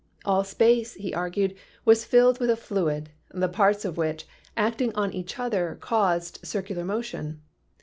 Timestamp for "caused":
5.79-6.39